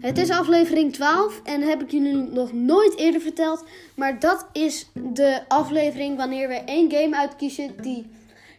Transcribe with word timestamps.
Het 0.00 0.18
is 0.18 0.30
aflevering 0.30 0.92
12 0.92 1.40
en 1.44 1.62
heb 1.62 1.82
ik 1.82 1.90
jullie 1.90 2.14
nog 2.16 2.52
nooit 2.52 2.96
eerder 2.96 3.20
verteld. 3.20 3.64
Maar 3.94 4.18
dat 4.18 4.46
is 4.52 4.90
de 4.94 5.40
aflevering 5.48 6.16
wanneer 6.16 6.48
we 6.48 6.54
één 6.54 6.92
game 6.92 7.16
uitkiezen 7.16 7.82
die 7.82 8.10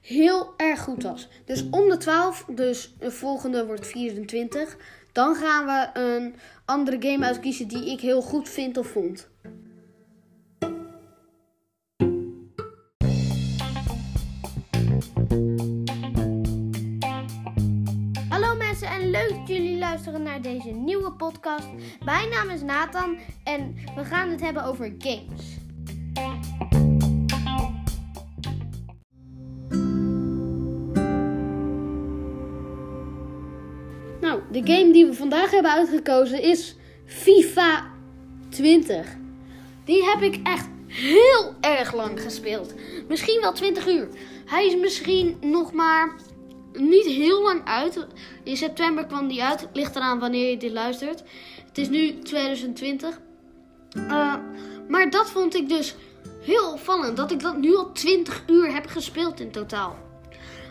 heel 0.00 0.54
erg 0.56 0.80
goed 0.80 1.02
was. 1.02 1.28
Dus 1.44 1.64
om 1.70 1.88
de 1.88 1.96
12, 1.96 2.44
dus 2.48 2.94
de 2.98 3.10
volgende 3.10 3.66
wordt 3.66 3.86
24. 3.86 4.76
Dan 5.12 5.34
gaan 5.34 5.66
we 5.66 6.00
een 6.00 6.34
andere 6.64 6.96
game 7.00 7.26
uitkiezen 7.26 7.68
die 7.68 7.90
ik 7.90 8.00
heel 8.00 8.22
goed 8.22 8.48
vind 8.48 8.76
of 8.76 8.86
vond. 8.86 9.28
En 18.82 19.10
leuk 19.10 19.28
dat 19.28 19.48
jullie 19.48 19.78
luisteren 19.78 20.22
naar 20.22 20.42
deze 20.42 20.68
nieuwe 20.70 21.12
podcast. 21.12 21.68
Mijn 22.04 22.28
naam 22.28 22.50
is 22.50 22.62
Nathan 22.62 23.18
en 23.44 23.74
we 23.96 24.04
gaan 24.04 24.30
het 24.30 24.40
hebben 24.40 24.64
over 24.64 24.94
games. 24.98 25.58
Nou, 34.20 34.40
de 34.50 34.72
game 34.72 34.92
die 34.92 35.06
we 35.06 35.14
vandaag 35.14 35.50
hebben 35.50 35.72
uitgekozen 35.72 36.42
is 36.42 36.76
FIFA 37.06 37.90
20. 38.48 39.16
Die 39.84 40.04
heb 40.04 40.22
ik 40.22 40.40
echt 40.46 40.68
heel 40.86 41.54
erg 41.60 41.94
lang 41.94 42.22
gespeeld. 42.22 42.74
Misschien 43.08 43.40
wel 43.40 43.52
20 43.52 43.86
uur. 43.86 44.08
Hij 44.46 44.66
is 44.66 44.76
misschien 44.76 45.36
nog 45.40 45.72
maar 45.72 46.14
niet 46.72 47.06
heel 47.06 47.42
lang 47.42 47.64
uit. 47.64 48.06
In 48.42 48.56
september 48.56 49.06
kwam 49.06 49.28
die 49.28 49.42
uit. 49.44 49.68
Ligt 49.72 49.96
eraan 49.96 50.18
wanneer 50.18 50.50
je 50.50 50.56
dit 50.56 50.72
luistert. 50.72 51.22
Het 51.66 51.78
is 51.78 51.88
nu 51.88 52.18
2020. 52.18 53.20
Uh, 53.96 54.34
maar 54.88 55.10
dat 55.10 55.30
vond 55.30 55.54
ik 55.54 55.68
dus 55.68 55.94
heel 56.40 56.72
opvallend. 56.72 57.16
Dat 57.16 57.30
ik 57.30 57.40
dat 57.40 57.56
nu 57.56 57.76
al 57.76 57.92
20 57.92 58.42
uur 58.46 58.72
heb 58.72 58.86
gespeeld 58.86 59.40
in 59.40 59.50
totaal. 59.50 59.96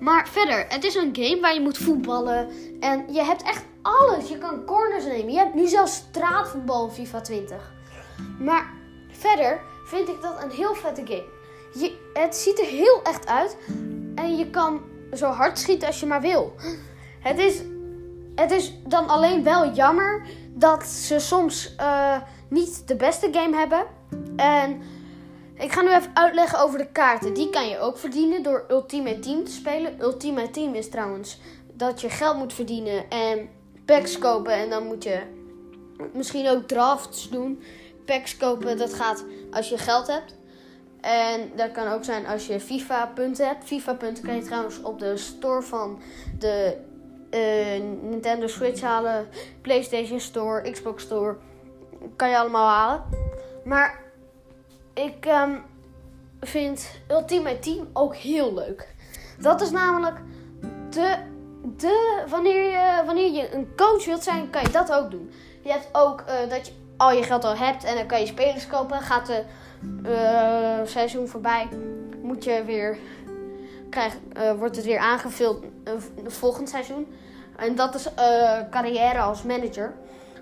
Maar 0.00 0.28
verder, 0.28 0.66
het 0.68 0.84
is 0.84 0.94
een 0.94 1.16
game 1.16 1.40
waar 1.40 1.54
je 1.54 1.60
moet 1.60 1.78
voetballen. 1.78 2.48
En 2.80 3.12
je 3.12 3.24
hebt 3.24 3.42
echt 3.42 3.64
alles. 3.82 4.28
Je 4.28 4.38
kan 4.38 4.64
corners 4.64 5.04
nemen. 5.04 5.32
Je 5.32 5.38
hebt 5.38 5.54
nu 5.54 5.66
zelfs 5.66 5.94
straatvoetbal 5.94 6.86
in 6.86 6.92
FIFA 6.92 7.20
20. 7.20 7.72
Maar 8.38 8.72
verder 9.10 9.60
vind 9.84 10.08
ik 10.08 10.22
dat 10.22 10.42
een 10.42 10.50
heel 10.50 10.74
vette 10.74 11.02
game. 11.04 11.24
Je, 11.74 11.96
het 12.12 12.36
ziet 12.36 12.60
er 12.60 12.66
heel 12.66 13.02
echt 13.02 13.26
uit. 13.26 13.56
En 14.14 14.36
je 14.36 14.50
kan 14.50 14.80
zo 15.16 15.30
hard 15.30 15.58
schieten 15.58 15.86
als 15.86 16.00
je 16.00 16.06
maar 16.06 16.20
wil. 16.20 16.54
Het 17.20 17.38
is, 17.38 17.62
het 18.34 18.50
is 18.50 18.74
dan 18.86 19.08
alleen 19.08 19.42
wel 19.42 19.72
jammer 19.72 20.26
dat 20.54 20.84
ze 20.84 21.18
soms 21.18 21.74
uh, 21.80 22.16
niet 22.48 22.88
de 22.88 22.96
beste 22.96 23.28
game 23.32 23.56
hebben. 23.56 23.86
En 24.36 24.82
ik 25.54 25.72
ga 25.72 25.80
nu 25.80 25.88
even 25.88 26.10
uitleggen 26.14 26.58
over 26.58 26.78
de 26.78 26.92
kaarten. 26.92 27.34
Die 27.34 27.50
kan 27.50 27.68
je 27.68 27.78
ook 27.78 27.98
verdienen 27.98 28.42
door 28.42 28.64
Ultimate 28.68 29.18
Team 29.18 29.44
te 29.44 29.50
spelen. 29.50 30.00
Ultimate 30.00 30.50
Team 30.50 30.74
is 30.74 30.90
trouwens 30.90 31.40
dat 31.72 32.00
je 32.00 32.08
geld 32.08 32.36
moet 32.36 32.52
verdienen 32.52 33.10
en 33.10 33.48
packs 33.84 34.18
kopen. 34.18 34.52
En 34.52 34.70
dan 34.70 34.86
moet 34.86 35.04
je 35.04 35.20
misschien 36.12 36.48
ook 36.48 36.68
drafts 36.68 37.30
doen. 37.30 37.62
Packs 38.04 38.36
kopen, 38.36 38.78
dat 38.78 38.94
gaat 38.94 39.24
als 39.50 39.68
je 39.68 39.78
geld 39.78 40.06
hebt. 40.06 40.34
En 41.04 41.50
dat 41.56 41.72
kan 41.72 41.88
ook 41.88 42.04
zijn 42.04 42.26
als 42.26 42.46
je 42.46 42.60
FIFA-punten 42.60 43.46
hebt. 43.46 43.64
FIFA-punten 43.64 44.24
kan 44.24 44.34
je 44.34 44.42
trouwens 44.42 44.82
op 44.82 44.98
de 44.98 45.16
store 45.16 45.62
van 45.62 46.00
de 46.38 46.76
uh, 47.30 48.10
Nintendo 48.10 48.46
Switch 48.46 48.80
halen. 48.80 49.28
PlayStation 49.60 50.20
Store, 50.20 50.70
Xbox 50.70 51.02
Store. 51.02 51.36
Kan 52.16 52.28
je 52.28 52.38
allemaal 52.38 52.68
halen. 52.68 53.04
Maar 53.64 54.00
ik 54.94 55.26
um, 55.26 55.62
vind 56.40 56.90
Ultimate 57.10 57.58
Team 57.58 57.88
ook 57.92 58.14
heel 58.14 58.54
leuk. 58.54 58.94
Dat 59.38 59.60
is 59.60 59.70
namelijk 59.70 60.16
de. 60.90 61.16
de 61.62 62.24
wanneer, 62.28 62.70
je, 62.70 63.02
wanneer 63.06 63.32
je 63.32 63.54
een 63.54 63.68
coach 63.76 64.04
wilt 64.04 64.22
zijn, 64.22 64.50
kan 64.50 64.62
je 64.62 64.70
dat 64.70 64.92
ook 64.92 65.10
doen. 65.10 65.32
Je 65.62 65.70
hebt 65.70 65.88
ook 65.92 66.20
uh, 66.20 66.50
dat 66.50 66.66
je 66.66 66.72
al 66.96 67.12
je 67.12 67.22
geld 67.22 67.44
al 67.44 67.56
hebt 67.56 67.84
en 67.84 67.94
dan 67.94 68.06
kan 68.06 68.20
je 68.20 68.26
spelers 68.26 68.66
kopen. 68.66 69.00
Gaat 69.00 69.26
de 69.26 69.44
uh, 70.02 70.86
seizoen 70.86 71.28
voorbij, 71.28 71.68
moet 72.22 72.44
je 72.44 72.62
weer. 72.64 72.98
Krijg, 73.90 74.14
uh, 74.36 74.52
wordt 74.52 74.76
het 74.76 74.84
weer 74.84 74.98
aangevuld 74.98 75.64
uh, 75.64 75.92
volgend 76.26 76.68
seizoen. 76.68 77.14
En 77.56 77.74
dat 77.74 77.94
is 77.94 78.08
carrière 78.70 79.18
als 79.18 79.42
manager. 79.42 79.92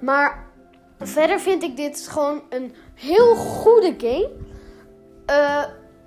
Maar 0.00 0.44
verder 0.98 1.40
vind 1.40 1.62
ik 1.62 1.76
dit 1.76 2.08
gewoon 2.08 2.42
een 2.48 2.74
heel 2.94 3.34
goede 3.34 3.94
game. 3.98 4.30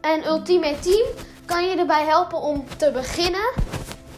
en 0.01 0.27
Ultimate 0.27 0.79
Team 0.79 1.05
kan 1.45 1.65
je 1.65 1.75
erbij 1.75 2.05
helpen 2.05 2.37
om 2.37 2.65
te 2.77 2.91
beginnen 2.91 3.51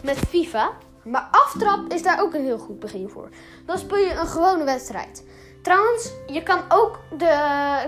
met 0.02 0.18
FIFA. 0.18 0.70
Maar 1.04 1.28
aftrap 1.30 1.92
is 1.92 2.02
daar 2.02 2.20
ook 2.20 2.34
een 2.34 2.44
heel 2.44 2.58
goed 2.58 2.78
begin 2.78 3.08
voor. 3.08 3.28
Dan 3.66 3.78
speel 3.78 3.98
je 3.98 4.12
een 4.12 4.26
gewone 4.26 4.64
wedstrijd. 4.64 5.24
Trouwens, 5.66 6.12
je 6.26 6.42
kan 6.42 6.60
ook 6.68 7.00
de 7.18 7.26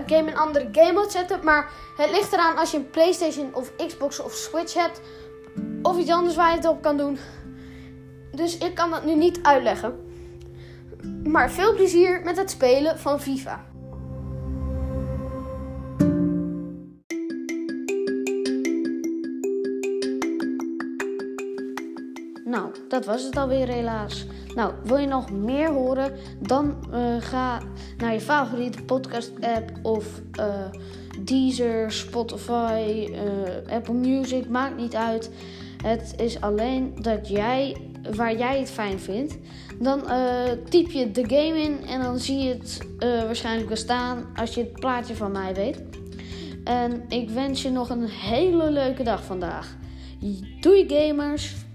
game 0.05 0.29
in 0.29 0.37
andere 0.37 0.69
game 0.71 0.93
mode 0.93 1.09
zetten. 1.09 1.39
Maar 1.43 1.71
het 1.97 2.11
ligt 2.11 2.33
eraan 2.33 2.57
als 2.57 2.71
je 2.71 2.77
een 2.77 2.89
PlayStation 2.89 3.53
of 3.53 3.71
Xbox 3.75 4.19
of 4.19 4.33
Switch 4.33 4.73
hebt. 4.73 5.01
Of 5.81 5.97
iets 5.97 6.11
anders 6.11 6.35
waar 6.35 6.49
je 6.49 6.55
het 6.55 6.67
op 6.67 6.81
kan 6.81 6.97
doen. 6.97 7.17
Dus 8.31 8.57
ik 8.57 8.75
kan 8.75 8.89
dat 8.89 9.05
nu 9.05 9.15
niet 9.15 9.39
uitleggen. 9.41 9.99
Maar 11.23 11.51
veel 11.51 11.75
plezier 11.75 12.21
met 12.23 12.37
het 12.37 12.49
spelen 12.49 12.99
van 12.99 13.21
FIFA. 13.21 13.65
Nou, 22.49 22.71
dat 22.87 23.05
was 23.05 23.23
het 23.23 23.37
alweer 23.37 23.67
helaas. 23.67 24.25
Nou, 24.55 24.73
wil 24.83 24.97
je 24.97 25.07
nog 25.07 25.31
meer 25.31 25.71
horen? 25.71 26.11
Dan 26.39 26.75
uh, 26.93 27.15
ga 27.19 27.61
naar 27.97 28.13
je 28.13 28.21
favoriete 28.21 28.83
podcast-app 28.83 29.71
of 29.81 30.21
uh, 30.39 30.45
Deezer, 31.19 31.91
Spotify, 31.91 33.07
uh, 33.09 33.73
Apple 33.73 33.93
Music, 33.93 34.49
maakt 34.49 34.77
niet 34.77 34.95
uit. 34.95 35.31
Het 35.83 36.13
is 36.17 36.41
alleen 36.41 36.95
dat 37.01 37.27
jij, 37.27 37.77
waar 38.15 38.37
jij 38.37 38.59
het 38.59 38.71
fijn 38.71 38.99
vindt, 38.99 39.37
dan 39.79 40.03
typ 40.69 40.91
je 40.91 41.11
de 41.11 41.23
game 41.23 41.61
in 41.61 41.85
en 41.85 42.01
dan 42.01 42.19
zie 42.19 42.37
je 42.37 42.53
het 42.53 42.87
waarschijnlijk 42.99 43.67
wel 43.67 43.77
staan 43.77 44.25
als 44.35 44.53
je 44.53 44.61
het 44.61 44.73
plaatje 44.73 45.15
van 45.15 45.31
mij 45.31 45.53
weet. 45.53 45.83
En 46.63 47.03
ik 47.07 47.29
wens 47.29 47.61
je 47.61 47.69
nog 47.69 47.89
een 47.89 48.05
hele 48.05 48.71
leuke 48.71 49.03
dag 49.03 49.23
vandaag. 49.23 49.77
Doei 50.59 50.85
gamers! 50.87 51.67